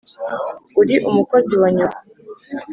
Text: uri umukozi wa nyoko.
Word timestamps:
uri 0.81 0.95
umukozi 1.09 1.53
wa 1.61 1.67
nyoko. 1.75 2.01